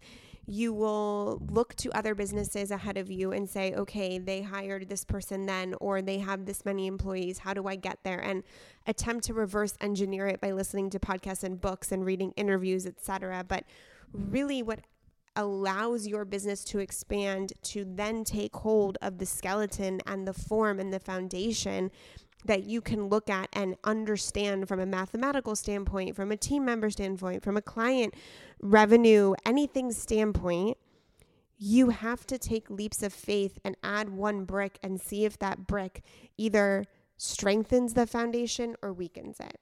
you 0.45 0.74
will 0.74 1.41
look 1.50 1.75
to 1.75 1.91
other 1.95 2.15
businesses 2.15 2.71
ahead 2.71 2.98
of 2.98 3.12
you 3.12 3.31
and 3.31 3.50
say, 3.50 3.74
okay, 3.74 4.17
they 4.17 4.41
hired 4.41 4.89
this 4.89 5.05
person 5.05 5.45
then, 5.45 5.75
or 5.79 6.01
they 6.01 6.19
have 6.19 6.45
this 6.45 6.65
many 6.65 6.88
employees. 6.88 7.39
How 7.39 7.53
do 7.53 7.67
I 7.67 7.75
get 7.75 8.00
there? 8.03 8.19
And 8.19 8.43
attempt 8.88 9.25
to 9.25 9.33
reverse 9.33 9.75
engineer 9.79 10.27
it 10.27 10.41
by 10.41 10.51
listening 10.51 10.89
to 10.91 11.00
podcasts 11.00 11.43
and 11.43 11.62
books 11.62 11.91
and 11.91 12.05
reading 12.05 12.31
interviews, 12.36 12.86
etc. 12.86 13.45
But 13.48 13.65
really, 14.13 14.63
what 14.63 14.79
allows 15.36 16.07
your 16.07 16.25
business 16.25 16.63
to 16.65 16.79
expand 16.79 17.53
to 17.62 17.86
then 17.88 18.24
take 18.24 18.55
hold 18.55 18.98
of 19.01 19.17
the 19.17 19.25
skeleton 19.25 20.01
and 20.05 20.27
the 20.27 20.33
form 20.33 20.79
and 20.79 20.91
the 20.91 21.00
foundation 21.00 21.89
that 22.45 22.63
you 22.63 22.81
can 22.81 23.07
look 23.07 23.29
at 23.29 23.50
and 23.53 23.75
understand 23.83 24.67
from 24.67 24.79
a 24.79 24.86
mathematical 24.86 25.55
standpoint, 25.55 26.15
from 26.15 26.31
a 26.31 26.38
team 26.38 26.65
member 26.65 26.89
standpoint, 26.89 27.43
from 27.43 27.57
a 27.57 27.62
client 27.62 28.13
revenue, 28.62 29.33
anything 29.45 29.91
standpoint, 29.91 30.77
you 31.57 31.89
have 31.89 32.25
to 32.25 32.39
take 32.39 32.69
leaps 32.69 33.03
of 33.03 33.13
faith 33.13 33.60
and 33.63 33.77
add 33.83 34.10
one 34.10 34.45
brick 34.45 34.79
and 34.81 35.00
see 35.00 35.25
if 35.25 35.38
that 35.38 35.67
brick 35.67 36.01
either 36.38 36.86
strengthens 37.17 37.93
the 37.93 38.07
foundation 38.07 38.75
or 38.81 38.91
weakens 38.91 39.39
it. 39.39 39.60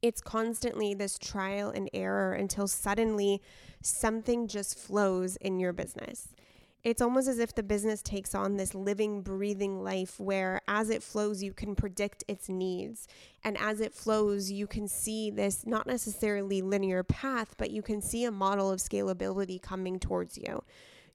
It's 0.00 0.22
constantly 0.22 0.94
this 0.94 1.18
trial 1.18 1.70
and 1.70 1.90
error 1.92 2.32
until 2.32 2.66
suddenly 2.66 3.42
something 3.82 4.48
just 4.48 4.78
flows 4.78 5.36
in 5.36 5.60
your 5.60 5.72
business. 5.74 6.28
It's 6.84 7.00
almost 7.00 7.28
as 7.28 7.38
if 7.38 7.54
the 7.54 7.62
business 7.62 8.02
takes 8.02 8.34
on 8.34 8.56
this 8.56 8.74
living, 8.74 9.22
breathing 9.22 9.84
life 9.84 10.18
where 10.18 10.60
as 10.66 10.90
it 10.90 11.00
flows, 11.02 11.40
you 11.40 11.52
can 11.52 11.76
predict 11.76 12.24
its 12.26 12.48
needs. 12.48 13.06
And 13.44 13.56
as 13.58 13.80
it 13.80 13.94
flows, 13.94 14.50
you 14.50 14.66
can 14.66 14.88
see 14.88 15.30
this 15.30 15.64
not 15.64 15.86
necessarily 15.86 16.60
linear 16.60 17.04
path, 17.04 17.54
but 17.56 17.70
you 17.70 17.82
can 17.82 18.02
see 18.02 18.24
a 18.24 18.32
model 18.32 18.68
of 18.68 18.80
scalability 18.80 19.62
coming 19.62 20.00
towards 20.00 20.36
you. 20.36 20.64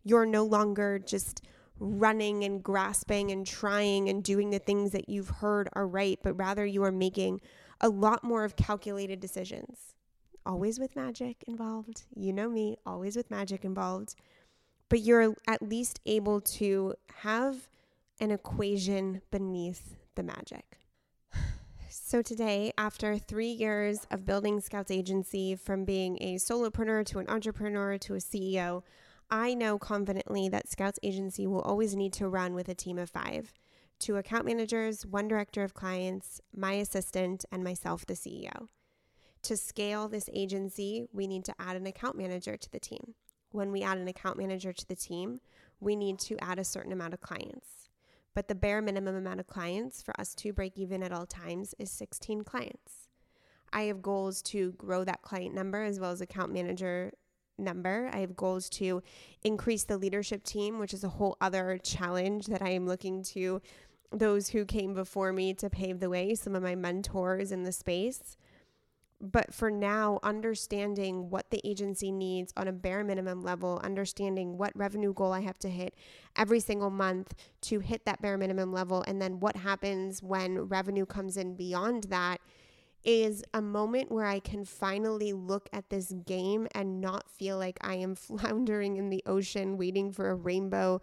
You're 0.05 0.25
no 0.25 0.45
longer 0.45 0.99
just 0.99 1.41
running 1.79 2.45
and 2.45 2.63
grasping 2.63 3.29
and 3.31 3.45
trying 3.45 4.07
and 4.07 4.23
doing 4.23 4.51
the 4.51 4.59
things 4.59 4.91
that 4.91 5.09
you've 5.09 5.29
heard 5.29 5.67
are 5.73 5.85
right, 5.85 6.17
but 6.23 6.33
rather 6.39 6.65
you 6.65 6.81
are 6.83 6.93
making 6.93 7.41
a 7.81 7.89
lot 7.89 8.23
more 8.23 8.45
of 8.45 8.55
calculated 8.55 9.19
decisions. 9.19 9.93
Always 10.45 10.79
with 10.79 10.95
magic 10.95 11.43
involved. 11.45 12.03
You 12.15 12.31
know 12.31 12.49
me, 12.49 12.77
always 12.85 13.17
with 13.17 13.29
magic 13.29 13.65
involved 13.65 14.15
but 14.89 14.99
you're 14.99 15.33
at 15.47 15.61
least 15.61 15.99
able 16.05 16.41
to 16.41 16.93
have 17.17 17.67
an 18.19 18.31
equation 18.31 19.21
beneath 19.31 19.95
the 20.15 20.23
magic. 20.23 20.79
So, 21.89 22.21
today, 22.21 22.73
after 22.77 23.17
three 23.17 23.49
years 23.49 24.05
of 24.11 24.25
building 24.25 24.59
Scouts 24.59 24.91
Agency 24.91 25.55
from 25.55 25.83
being 25.83 26.17
a 26.21 26.35
solopreneur 26.35 27.05
to 27.07 27.19
an 27.19 27.29
entrepreneur 27.29 27.97
to 27.97 28.13
a 28.13 28.17
CEO, 28.17 28.83
I 29.29 29.53
know 29.53 29.77
confidently 29.77 30.47
that 30.49 30.69
Scouts 30.69 30.99
Agency 31.01 31.47
will 31.47 31.61
always 31.61 31.95
need 31.95 32.13
to 32.13 32.27
run 32.27 32.53
with 32.53 32.69
a 32.69 32.75
team 32.75 32.97
of 32.97 33.09
five 33.09 33.53
two 33.99 34.17
account 34.17 34.45
managers, 34.45 35.05
one 35.05 35.27
director 35.27 35.63
of 35.63 35.73
clients, 35.73 36.39
my 36.55 36.73
assistant, 36.73 37.45
and 37.51 37.63
myself, 37.63 38.05
the 38.05 38.13
CEO. 38.13 38.67
To 39.43 39.57
scale 39.57 40.07
this 40.07 40.29
agency, 40.33 41.07
we 41.11 41.25
need 41.25 41.45
to 41.45 41.55
add 41.59 41.75
an 41.75 41.87
account 41.87 42.17
manager 42.17 42.57
to 42.57 42.71
the 42.71 42.79
team 42.79 43.15
when 43.51 43.71
we 43.71 43.83
add 43.83 43.97
an 43.97 44.07
account 44.07 44.37
manager 44.37 44.73
to 44.73 44.87
the 44.87 44.95
team, 44.95 45.39
we 45.79 45.95
need 45.95 46.19
to 46.19 46.37
add 46.43 46.59
a 46.59 46.63
certain 46.63 46.91
amount 46.91 47.13
of 47.13 47.21
clients. 47.21 47.89
But 48.33 48.47
the 48.47 48.55
bare 48.55 48.81
minimum 48.81 49.15
amount 49.15 49.39
of 49.39 49.47
clients 49.47 50.01
for 50.01 50.13
us 50.19 50.35
to 50.35 50.53
break 50.53 50.77
even 50.77 51.01
at 51.01 51.11
all 51.11 51.25
times 51.25 51.73
is 51.79 51.89
16 51.91 52.43
clients. 52.43 53.07
I 53.73 53.83
have 53.83 54.01
goals 54.01 54.41
to 54.43 54.73
grow 54.73 55.03
that 55.03 55.21
client 55.21 55.53
number 55.53 55.83
as 55.83 55.99
well 55.99 56.11
as 56.11 56.21
account 56.21 56.53
manager 56.53 57.13
number. 57.57 58.09
I 58.13 58.19
have 58.19 58.35
goals 58.35 58.69
to 58.71 59.01
increase 59.43 59.83
the 59.83 59.97
leadership 59.97 60.43
team, 60.43 60.79
which 60.79 60.93
is 60.93 61.03
a 61.03 61.09
whole 61.09 61.37
other 61.41 61.79
challenge 61.81 62.45
that 62.47 62.61
I 62.61 62.69
am 62.69 62.87
looking 62.87 63.23
to 63.23 63.61
those 64.11 64.49
who 64.49 64.65
came 64.65 64.93
before 64.93 65.33
me 65.33 65.53
to 65.55 65.69
pave 65.69 65.99
the 65.99 66.09
way, 66.09 66.35
some 66.35 66.55
of 66.55 66.63
my 66.63 66.75
mentors 66.75 67.51
in 67.51 67.63
the 67.63 67.71
space. 67.71 68.37
But 69.19 69.51
for 69.53 69.71
now, 69.71 70.19
understanding 70.21 71.31
what 71.31 71.49
the 71.49 71.59
agency 71.67 72.11
needs 72.11 72.53
on 72.55 72.67
a 72.67 72.71
bare 72.71 73.03
minimum 73.03 73.41
level, 73.41 73.81
understanding 73.83 74.57
what 74.57 74.77
revenue 74.77 75.13
goal 75.13 75.33
I 75.33 75.41
have 75.41 75.57
to 75.59 75.69
hit 75.69 75.95
every 76.35 76.59
single 76.59 76.91
month 76.91 77.33
to 77.61 77.79
hit 77.79 78.05
that 78.05 78.21
bare 78.21 78.37
minimum 78.37 78.71
level, 78.71 79.03
and 79.07 79.19
then 79.19 79.39
what 79.39 79.55
happens 79.55 80.21
when 80.21 80.59
revenue 80.59 81.07
comes 81.07 81.35
in 81.35 81.55
beyond 81.55 82.05
that 82.05 82.41
is 83.03 83.43
a 83.53 83.61
moment 83.61 84.11
where 84.11 84.25
I 84.25 84.39
can 84.39 84.65
finally 84.65 85.33
look 85.33 85.69
at 85.71 85.89
this 85.89 86.13
game 86.25 86.67
and 86.75 87.01
not 87.01 87.29
feel 87.29 87.57
like 87.57 87.77
I 87.81 87.95
am 87.95 88.15
floundering 88.15 88.97
in 88.97 89.09
the 89.09 89.23
ocean 89.25 89.77
waiting 89.77 90.11
for 90.11 90.29
a 90.29 90.35
rainbow 90.35 90.99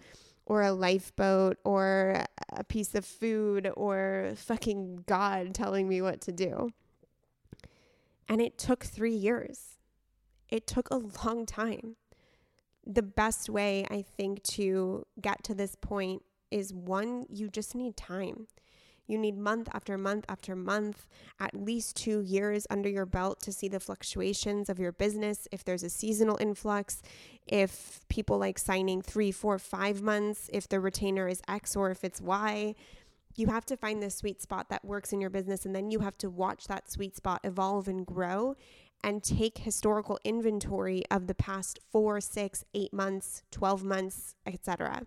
or 0.47 0.63
a 0.63 0.73
lifeboat 0.73 1.57
or 1.65 2.23
a 2.51 2.65
piece 2.65 2.95
of 2.95 3.05
food 3.05 3.71
or 3.75 4.35
fucking 4.37 5.05
God 5.07 5.55
telling 5.55 5.89
me 5.89 6.03
what 6.03 6.21
to 6.23 6.33
do. 6.33 6.71
And 8.29 8.41
it 8.41 8.59
took 8.59 8.85
three 8.85 9.15
years. 9.15 9.79
It 10.49 10.67
took 10.67 10.89
a 10.91 10.97
long 11.25 11.47
time. 11.47 11.97
The 12.87 13.03
best 13.03 13.49
way, 13.49 13.87
I 13.91 14.03
think, 14.03 14.43
to 14.45 15.07
get 15.21 15.43
to 15.45 15.55
this 15.55 15.75
point 15.75 16.23
is 16.51 16.73
one, 16.73 17.27
you 17.29 17.49
just 17.49 17.75
need 17.75 17.97
time. 17.97 18.47
You 19.07 19.19
need 19.19 19.37
month 19.37 19.69
after 19.73 19.99
month 19.99 20.25
after 20.29 20.57
month, 20.57 21.07
at 21.39 21.55
least 21.55 21.97
two 21.97 22.21
years 22.21 22.67
under 22.71 22.89
your 22.89 23.05
belt 23.05 23.41
to 23.43 23.53
see 23.53 23.69
the 23.69 23.81
fluctuations 23.81 24.71
of 24.71 24.79
your 24.79 24.93
business. 24.93 25.47
If 25.53 25.65
there's 25.65 25.83
a 25.83 25.91
seasonal 25.91 26.39
influx, 26.41 27.03
if 27.47 28.01
people 28.09 28.39
like 28.39 28.59
signing 28.59 29.03
three, 29.03 29.31
four, 29.31 29.59
five 29.59 30.01
months, 30.01 30.49
if 30.53 30.69
the 30.69 30.81
retainer 30.81 31.29
is 31.29 31.43
X 31.47 31.77
or 31.77 31.91
if 31.91 32.03
it's 32.03 32.21
Y 32.21 32.75
you 33.37 33.49
have 33.49 33.67
to 33.67 33.77
find 33.77 34.03
the 34.03 34.11
sweet 34.11 34.41
spot 34.41 34.69
that 34.69 34.85
works 34.85 35.13
in 35.13 35.21
your 35.21 35.31
business 35.31 35.67
and 35.67 35.75
then 35.75 35.91
you 35.91 36.01
have 36.01 36.17
to 36.19 36.31
watch 36.31 36.67
that 36.67 36.91
sweet 36.91 37.17
spot 37.17 37.41
evolve 37.45 37.89
and 37.89 38.07
grow 38.07 38.55
and 39.03 39.23
take 39.23 39.59
historical 39.59 40.19
inventory 40.25 41.03
of 41.11 41.27
the 41.27 41.35
past 41.35 41.79
four, 41.93 42.21
six, 42.21 42.65
eight 42.75 42.93
months, 42.93 43.43
12 43.51 43.85
months, 43.85 44.35
etc. 44.47 45.03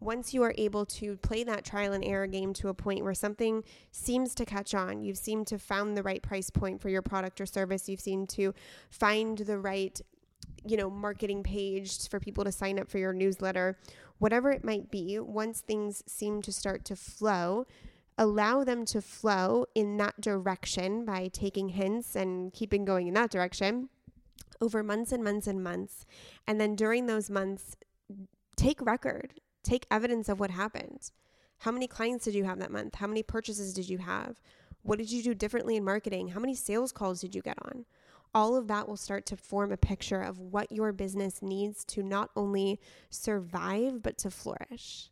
Once 0.00 0.32
you 0.32 0.42
are 0.42 0.54
able 0.58 0.84
to 0.84 1.16
play 1.16 1.42
that 1.42 1.64
trial 1.64 1.92
and 1.92 2.04
error 2.04 2.26
game 2.26 2.52
to 2.52 2.68
a 2.68 2.74
point 2.74 3.02
where 3.02 3.14
something 3.14 3.64
seems 3.90 4.34
to 4.34 4.44
catch 4.44 4.74
on, 4.74 5.02
you've 5.02 5.18
seemed 5.18 5.46
to 5.46 5.58
found 5.58 5.96
the 5.96 6.02
right 6.02 6.22
price 6.22 6.50
point 6.50 6.80
for 6.80 6.88
your 6.88 7.02
product 7.02 7.40
or 7.40 7.46
service, 7.46 7.88
you've 7.88 8.00
seemed 8.00 8.28
to 8.28 8.54
find 8.90 9.38
the 9.38 9.58
right 9.58 10.00
you 10.64 10.76
know, 10.76 10.90
marketing 10.90 11.42
page 11.42 12.08
for 12.08 12.20
people 12.20 12.44
to 12.44 12.52
sign 12.52 12.78
up 12.78 12.90
for 12.90 12.98
your 12.98 13.12
newsletter, 13.12 13.78
whatever 14.18 14.50
it 14.50 14.64
might 14.64 14.90
be, 14.90 15.18
once 15.18 15.60
things 15.60 16.02
seem 16.06 16.42
to 16.42 16.52
start 16.52 16.84
to 16.86 16.96
flow, 16.96 17.66
allow 18.18 18.64
them 18.64 18.84
to 18.84 19.00
flow 19.00 19.64
in 19.74 19.96
that 19.96 20.20
direction 20.20 21.04
by 21.04 21.28
taking 21.28 21.70
hints 21.70 22.16
and 22.16 22.52
keeping 22.52 22.84
going 22.84 23.06
in 23.06 23.14
that 23.14 23.30
direction 23.30 23.88
over 24.60 24.82
months 24.82 25.12
and 25.12 25.22
months 25.22 25.46
and 25.46 25.62
months. 25.62 26.04
And 26.46 26.60
then 26.60 26.74
during 26.74 27.06
those 27.06 27.30
months, 27.30 27.76
take 28.56 28.82
record, 28.82 29.34
take 29.62 29.86
evidence 29.90 30.28
of 30.28 30.40
what 30.40 30.50
happened. 30.50 31.10
How 31.58 31.70
many 31.70 31.86
clients 31.86 32.24
did 32.24 32.34
you 32.34 32.44
have 32.44 32.58
that 32.58 32.72
month? 32.72 32.96
How 32.96 33.06
many 33.06 33.22
purchases 33.22 33.72
did 33.72 33.88
you 33.88 33.98
have? 33.98 34.36
What 34.82 34.98
did 34.98 35.10
you 35.10 35.22
do 35.22 35.34
differently 35.34 35.76
in 35.76 35.84
marketing? 35.84 36.28
How 36.28 36.40
many 36.40 36.54
sales 36.54 36.92
calls 36.92 37.20
did 37.20 37.34
you 37.34 37.42
get 37.42 37.58
on? 37.62 37.84
All 38.34 38.56
of 38.56 38.68
that 38.68 38.88
will 38.88 38.96
start 38.96 39.26
to 39.26 39.36
form 39.36 39.72
a 39.72 39.76
picture 39.76 40.20
of 40.20 40.38
what 40.38 40.70
your 40.72 40.92
business 40.92 41.42
needs 41.42 41.84
to 41.86 42.02
not 42.02 42.30
only 42.36 42.80
survive, 43.10 44.02
but 44.02 44.18
to 44.18 44.30
flourish. 44.30 45.10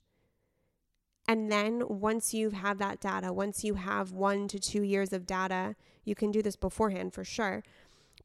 And 1.28 1.50
then 1.50 1.82
once 1.88 2.32
you 2.34 2.50
have 2.50 2.78
that 2.78 3.00
data, 3.00 3.32
once 3.32 3.64
you 3.64 3.74
have 3.74 4.12
one 4.12 4.48
to 4.48 4.58
two 4.58 4.82
years 4.82 5.12
of 5.12 5.26
data, 5.26 5.74
you 6.04 6.14
can 6.14 6.30
do 6.30 6.42
this 6.42 6.56
beforehand 6.56 7.14
for 7.14 7.24
sure. 7.24 7.64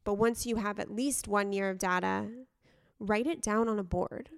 But 0.04 0.14
once 0.14 0.46
you 0.46 0.56
have 0.56 0.78
at 0.78 0.94
least 0.94 1.26
one 1.26 1.52
year 1.52 1.68
of 1.70 1.78
data, 1.78 2.28
write 3.00 3.26
it 3.26 3.42
down 3.42 3.68
on 3.68 3.78
a 3.78 3.84
board. 3.84 4.30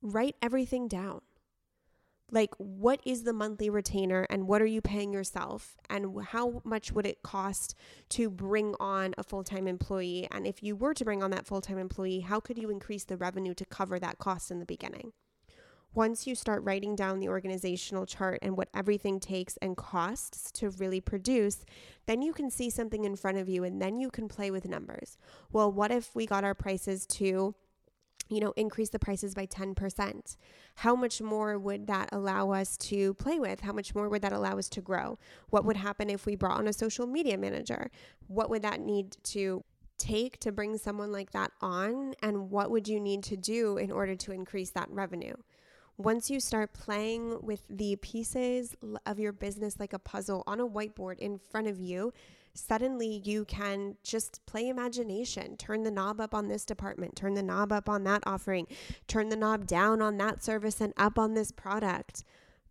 Write 0.00 0.36
everything 0.40 0.88
down 0.88 1.20
like 2.32 2.50
what 2.56 3.00
is 3.04 3.22
the 3.22 3.32
monthly 3.32 3.70
retainer 3.70 4.26
and 4.30 4.48
what 4.48 4.62
are 4.62 4.66
you 4.66 4.80
paying 4.80 5.12
yourself? 5.12 5.76
And 5.88 6.24
how 6.24 6.62
much 6.64 6.90
would 6.90 7.06
it 7.06 7.22
cost 7.22 7.76
to 8.10 8.30
bring 8.30 8.74
on 8.80 9.14
a 9.18 9.22
full-time 9.22 9.68
employee? 9.68 10.26
And 10.32 10.46
if 10.46 10.62
you 10.62 10.74
were 10.74 10.94
to 10.94 11.04
bring 11.04 11.22
on 11.22 11.30
that 11.30 11.46
full-time 11.46 11.78
employee 11.78 12.20
how 12.20 12.40
could 12.40 12.58
you 12.58 12.70
increase 12.70 13.04
the 13.04 13.16
revenue 13.16 13.54
to 13.54 13.64
cover 13.66 13.98
that 13.98 14.18
cost 14.18 14.50
in 14.50 14.58
the 14.58 14.64
beginning? 14.64 15.12
Once 15.94 16.26
you 16.26 16.34
start 16.34 16.64
writing 16.64 16.96
down 16.96 17.20
the 17.20 17.28
organizational 17.28 18.06
chart 18.06 18.38
and 18.40 18.56
what 18.56 18.70
everything 18.74 19.20
takes 19.20 19.58
and 19.58 19.76
costs 19.76 20.50
to 20.50 20.70
really 20.70 21.02
produce, 21.02 21.66
then 22.06 22.22
you 22.22 22.32
can 22.32 22.50
see 22.50 22.70
something 22.70 23.04
in 23.04 23.14
front 23.14 23.36
of 23.36 23.46
you 23.46 23.62
and 23.62 23.80
then 23.80 24.00
you 24.00 24.10
can 24.10 24.26
play 24.26 24.50
with 24.50 24.66
numbers. 24.66 25.18
Well, 25.52 25.70
what 25.70 25.90
if 25.90 26.14
we 26.14 26.24
got 26.24 26.44
our 26.44 26.54
prices 26.54 27.04
to 27.08 27.54
you 28.32 28.40
know, 28.40 28.52
increase 28.56 28.90
the 28.90 28.98
prices 28.98 29.34
by 29.34 29.46
10%. 29.46 30.36
How 30.76 30.94
much 30.94 31.20
more 31.20 31.58
would 31.58 31.86
that 31.86 32.08
allow 32.12 32.52
us 32.52 32.76
to 32.78 33.14
play 33.14 33.38
with? 33.38 33.60
How 33.60 33.72
much 33.72 33.94
more 33.94 34.08
would 34.08 34.22
that 34.22 34.32
allow 34.32 34.58
us 34.58 34.68
to 34.70 34.80
grow? 34.80 35.18
What 35.50 35.64
would 35.64 35.76
happen 35.76 36.10
if 36.10 36.26
we 36.26 36.36
brought 36.36 36.58
on 36.58 36.68
a 36.68 36.72
social 36.72 37.06
media 37.06 37.36
manager? 37.36 37.90
What 38.26 38.50
would 38.50 38.62
that 38.62 38.80
need 38.80 39.16
to 39.24 39.64
take 39.98 40.38
to 40.40 40.50
bring 40.50 40.78
someone 40.78 41.12
like 41.12 41.32
that 41.32 41.52
on? 41.60 42.14
And 42.22 42.50
what 42.50 42.70
would 42.70 42.88
you 42.88 42.98
need 42.98 43.22
to 43.24 43.36
do 43.36 43.76
in 43.76 43.92
order 43.92 44.16
to 44.16 44.32
increase 44.32 44.70
that 44.70 44.90
revenue? 44.90 45.34
Once 45.98 46.30
you 46.30 46.40
start 46.40 46.72
playing 46.72 47.38
with 47.42 47.62
the 47.68 47.96
pieces 47.96 48.74
of 49.04 49.20
your 49.20 49.32
business 49.32 49.78
like 49.78 49.92
a 49.92 49.98
puzzle 49.98 50.42
on 50.46 50.58
a 50.58 50.66
whiteboard 50.66 51.18
in 51.18 51.38
front 51.38 51.66
of 51.66 51.78
you, 51.78 52.12
suddenly 52.54 53.22
you 53.24 53.44
can 53.44 53.96
just 54.02 54.44
play 54.46 54.68
imagination, 54.68 55.56
turn 55.56 55.82
the 55.82 55.90
knob 55.90 56.20
up 56.20 56.34
on 56.34 56.48
this 56.48 56.64
department, 56.64 57.16
turn 57.16 57.34
the 57.34 57.42
knob 57.42 57.72
up 57.72 57.88
on 57.88 58.04
that 58.04 58.22
offering, 58.26 58.66
turn 59.06 59.28
the 59.28 59.36
knob 59.36 59.66
down 59.66 60.02
on 60.02 60.18
that 60.18 60.42
service 60.42 60.80
and 60.80 60.92
up 60.96 61.18
on 61.18 61.34
this 61.34 61.52
product. 61.52 62.24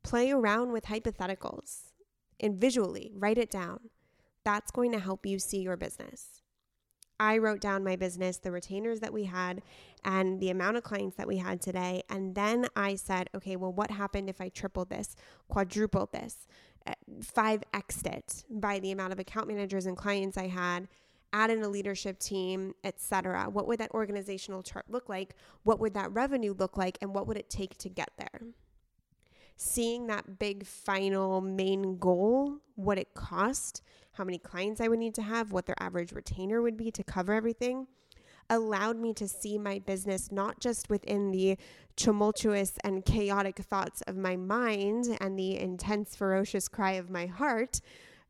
Play 0.04 0.32
around 0.32 0.72
with 0.72 0.86
hypotheticals 0.86 1.92
and 2.40 2.60
visually 2.60 3.12
write 3.16 3.38
it 3.38 3.52
down. 3.52 3.90
That's 4.44 4.72
going 4.72 4.92
to 4.92 5.00
help 5.00 5.26
you 5.26 5.40
see 5.40 5.62
your 5.62 5.78
business. 5.78 6.42
I 7.20 7.38
wrote 7.38 7.62
down 7.62 7.84
my 7.84 7.96
business, 7.96 8.38
the 8.38 8.52
retainers 8.52 9.00
that 9.02 9.14
we 9.14 9.26
had, 9.26 9.62
and 10.04 10.40
the 10.40 10.50
amount 10.50 10.78
of 10.78 10.84
clients 10.84 11.18
that 11.18 11.28
we 11.28 11.38
had 11.38 11.62
today. 11.62 12.02
And 12.10 12.34
then 12.34 12.66
I 12.76 12.96
said, 12.96 13.30
okay, 13.36 13.56
well, 13.56 13.72
what 13.72 13.92
happened 13.92 14.28
if 14.28 14.42
I 14.42 14.50
tripled 14.50 14.90
this, 14.90 15.16
quadrupled 15.48 16.14
this, 16.14 16.48
5x'd 17.22 18.08
it 18.08 18.44
by 18.50 18.80
the 18.80 18.92
amount 18.92 19.14
of 19.14 19.20
account 19.20 19.48
managers 19.48 19.86
and 19.86 19.98
clients 19.98 20.38
I 20.38 20.48
had? 20.48 20.88
add 21.34 21.50
in 21.50 21.62
a 21.64 21.70
leadership 21.70 22.20
team, 22.20 22.74
etc. 22.84 23.50
What 23.50 23.68
would 23.68 23.80
that 23.80 23.92
organizational 23.92 24.64
chart 24.64 24.86
look 24.90 25.10
like? 25.10 25.36
What 25.64 25.80
would 25.80 25.94
that 25.94 26.12
revenue 26.12 26.54
look 26.54 26.78
like? 26.78 26.98
And 27.02 27.14
what 27.14 27.28
would 27.28 27.38
it 27.38 27.50
take 27.50 27.78
to 27.80 27.90
get 27.90 28.10
there? 28.18 28.42
Seeing 29.56 30.08
that 30.08 30.40
big 30.40 30.66
final 30.66 31.40
main 31.40 31.98
goal, 31.98 32.58
what 32.76 32.98
it 32.98 33.14
cost, 33.14 33.82
how 34.14 34.24
many 34.24 34.40
clients 34.40 34.82
I 34.82 34.88
would 34.88 35.00
need 35.00 35.16
to 35.16 35.22
have, 35.22 35.52
what 35.52 35.68
their 35.68 35.82
average 35.82 36.12
retainer 36.12 36.62
would 36.62 36.78
be 36.78 36.92
to 36.92 37.04
cover 37.04 37.34
everything, 37.34 37.88
allowed 38.52 38.98
me 38.98 39.14
to 39.14 39.28
see 39.28 39.58
my 39.58 39.80
business 39.80 40.32
not 40.32 40.60
just 40.60 40.90
within 40.90 41.32
the 41.32 41.58
tumultuous 41.96 42.74
and 42.84 43.06
chaotic 43.06 43.58
thoughts 43.58 44.02
of 44.02 44.18
my 44.18 44.36
mind 44.36 45.18
and 45.20 45.40
the 45.40 45.58
intense, 45.58 46.16
ferocious 46.16 46.68
cry 46.68 46.92
of 46.92 47.10
my 47.10 47.26
heart, 47.26 47.80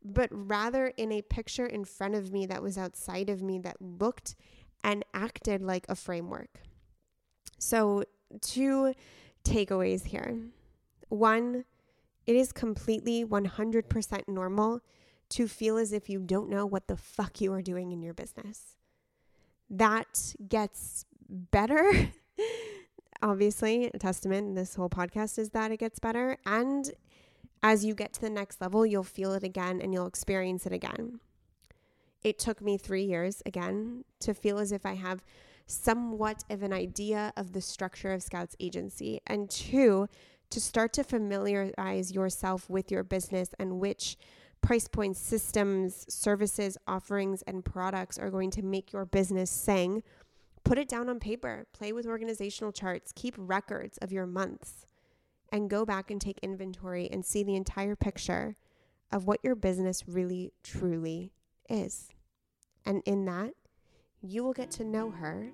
but 0.04 0.28
rather 0.30 0.86
in 0.96 1.12
a 1.12 1.22
picture 1.22 1.66
in 1.66 1.84
front 1.84 2.14
of 2.14 2.32
me 2.32 2.46
that 2.46 2.62
was 2.62 2.78
outside 2.78 3.28
of 3.28 3.42
me 3.42 3.58
that 3.58 3.76
looked 3.80 4.36
and 4.84 5.04
acted 5.12 5.60
like 5.60 5.86
a 5.88 5.94
framework. 5.94 6.62
So, 7.58 8.04
two 8.40 8.94
takeaways 9.44 10.06
here. 10.06 10.38
One, 11.08 11.64
it 12.26 12.36
is 12.36 12.52
completely 12.52 13.24
100% 13.24 14.28
normal 14.28 14.80
to 15.30 15.48
feel 15.48 15.76
as 15.78 15.92
if 15.92 16.08
you 16.08 16.20
don't 16.20 16.48
know 16.48 16.66
what 16.66 16.88
the 16.88 16.96
fuck 16.96 17.40
you 17.40 17.52
are 17.52 17.62
doing 17.62 17.90
in 17.90 18.02
your 18.02 18.14
business. 18.14 18.76
That 19.72 20.34
gets 20.48 21.06
better. 21.28 22.10
Obviously, 23.22 23.86
a 23.86 23.98
testament 23.98 24.48
in 24.48 24.54
this 24.54 24.74
whole 24.74 24.90
podcast 24.90 25.38
is 25.38 25.50
that 25.50 25.72
it 25.72 25.78
gets 25.78 25.98
better. 25.98 26.36
And 26.44 26.90
as 27.62 27.84
you 27.84 27.94
get 27.94 28.12
to 28.14 28.20
the 28.20 28.30
next 28.30 28.60
level, 28.60 28.84
you'll 28.84 29.02
feel 29.02 29.32
it 29.32 29.42
again 29.42 29.80
and 29.80 29.94
you'll 29.94 30.06
experience 30.06 30.66
it 30.66 30.72
again. 30.72 31.20
It 32.22 32.38
took 32.38 32.60
me 32.60 32.76
three 32.76 33.04
years 33.04 33.42
again 33.46 34.04
to 34.20 34.34
feel 34.34 34.58
as 34.58 34.72
if 34.72 34.84
I 34.84 34.94
have 34.94 35.24
somewhat 35.66 36.44
of 36.50 36.62
an 36.62 36.72
idea 36.72 37.32
of 37.36 37.52
the 37.52 37.60
structure 37.60 38.12
of 38.12 38.22
Scouts 38.22 38.56
Agency, 38.60 39.20
and 39.26 39.48
two, 39.48 40.08
to 40.50 40.60
start 40.60 40.92
to 40.92 41.04
familiarize 41.04 42.12
yourself 42.12 42.68
with 42.68 42.90
your 42.90 43.02
business 43.02 43.48
and 43.58 43.80
which 43.80 44.18
price 44.62 44.88
points, 44.88 45.20
systems, 45.20 46.06
services, 46.08 46.78
offerings, 46.86 47.42
and 47.42 47.64
products 47.64 48.18
are 48.18 48.30
going 48.30 48.50
to 48.52 48.62
make 48.62 48.92
your 48.92 49.04
business 49.04 49.50
sing. 49.50 50.02
Put 50.64 50.78
it 50.78 50.88
down 50.88 51.08
on 51.08 51.18
paper, 51.18 51.66
play 51.72 51.92
with 51.92 52.06
organizational 52.06 52.72
charts, 52.72 53.12
keep 53.14 53.34
records 53.36 53.98
of 53.98 54.12
your 54.12 54.26
months 54.26 54.86
and 55.52 55.68
go 55.68 55.84
back 55.84 56.10
and 56.10 56.20
take 56.20 56.38
inventory 56.38 57.08
and 57.10 57.24
see 57.24 57.42
the 57.42 57.56
entire 57.56 57.94
picture 57.94 58.56
of 59.10 59.26
what 59.26 59.40
your 59.42 59.54
business 59.54 60.08
really 60.08 60.52
truly 60.62 61.32
is. 61.68 62.08
And 62.86 63.02
in 63.04 63.24
that, 63.26 63.52
you 64.22 64.42
will 64.42 64.54
get 64.54 64.70
to 64.72 64.84
know 64.84 65.10
her 65.10 65.50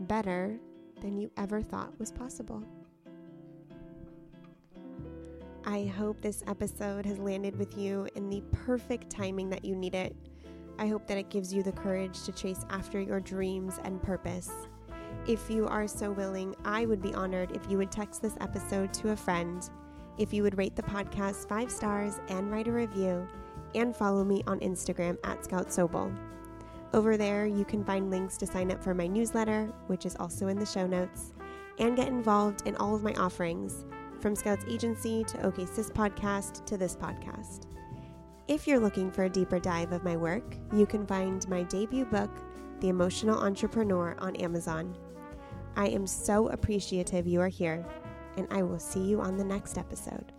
better 0.00 0.58
than 1.00 1.16
you 1.16 1.30
ever 1.36 1.62
thought 1.62 1.98
was 1.98 2.12
possible. 2.12 2.62
I 5.68 5.92
hope 5.98 6.22
this 6.22 6.44
episode 6.46 7.04
has 7.06 7.18
landed 7.18 7.58
with 7.58 7.76
you 7.76 8.06
in 8.14 8.30
the 8.30 8.40
perfect 8.52 9.10
timing 9.10 9.50
that 9.50 9.64
you 9.64 9.74
need 9.74 9.96
it. 9.96 10.14
I 10.78 10.86
hope 10.86 11.08
that 11.08 11.18
it 11.18 11.28
gives 11.28 11.52
you 11.52 11.64
the 11.64 11.72
courage 11.72 12.22
to 12.22 12.30
chase 12.30 12.64
after 12.70 13.00
your 13.00 13.18
dreams 13.18 13.80
and 13.82 14.00
purpose. 14.00 14.52
If 15.26 15.50
you 15.50 15.66
are 15.66 15.88
so 15.88 16.12
willing, 16.12 16.54
I 16.64 16.86
would 16.86 17.02
be 17.02 17.12
honored 17.14 17.50
if 17.50 17.68
you 17.68 17.78
would 17.78 17.90
text 17.90 18.22
this 18.22 18.36
episode 18.40 18.94
to 18.94 19.10
a 19.10 19.16
friend, 19.16 19.68
if 20.18 20.32
you 20.32 20.44
would 20.44 20.56
rate 20.56 20.76
the 20.76 20.84
podcast 20.84 21.48
five 21.48 21.72
stars 21.72 22.20
and 22.28 22.48
write 22.52 22.68
a 22.68 22.72
review, 22.72 23.26
and 23.74 23.94
follow 23.94 24.22
me 24.22 24.44
on 24.46 24.60
Instagram 24.60 25.18
at 25.24 25.44
Scout 25.44 25.70
Sobel. 25.70 26.16
Over 26.94 27.16
there, 27.16 27.44
you 27.44 27.64
can 27.64 27.84
find 27.84 28.08
links 28.08 28.36
to 28.36 28.46
sign 28.46 28.70
up 28.70 28.84
for 28.84 28.94
my 28.94 29.08
newsletter, 29.08 29.72
which 29.88 30.06
is 30.06 30.14
also 30.20 30.46
in 30.46 30.60
the 30.60 30.64
show 30.64 30.86
notes, 30.86 31.32
and 31.80 31.96
get 31.96 32.06
involved 32.06 32.68
in 32.68 32.76
all 32.76 32.94
of 32.94 33.02
my 33.02 33.14
offerings, 33.14 33.84
from 34.26 34.34
Scouts 34.34 34.64
Agency 34.68 35.22
to 35.22 35.46
OK 35.46 35.64
Sis 35.66 35.88
Podcast 35.88 36.66
to 36.66 36.76
this 36.76 36.96
podcast. 36.96 37.68
If 38.48 38.66
you're 38.66 38.80
looking 38.80 39.08
for 39.08 39.22
a 39.22 39.30
deeper 39.30 39.60
dive 39.60 39.92
of 39.92 40.02
my 40.02 40.16
work, 40.16 40.56
you 40.72 40.84
can 40.84 41.06
find 41.06 41.48
my 41.48 41.62
debut 41.62 42.06
book, 42.06 42.30
The 42.80 42.88
Emotional 42.88 43.38
Entrepreneur, 43.38 44.16
on 44.18 44.34
Amazon. 44.34 44.98
I 45.76 45.86
am 45.90 46.08
so 46.08 46.48
appreciative 46.48 47.28
you 47.28 47.40
are 47.40 47.46
here, 47.46 47.86
and 48.36 48.48
I 48.50 48.64
will 48.64 48.80
see 48.80 48.98
you 48.98 49.20
on 49.20 49.36
the 49.36 49.44
next 49.44 49.78
episode. 49.78 50.32